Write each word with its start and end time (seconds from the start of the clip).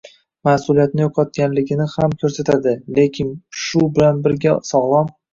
mas’uliyatni” 0.47 1.01
yo‘qotganligini 1.03 1.85
ham 1.91 2.15
ko‘rsatadi, 2.23 2.73
lekin 2.99 3.29
shu 3.65 3.83
bilan 3.99 4.23
birga 4.29 4.55
sog‘lom 4.71 5.13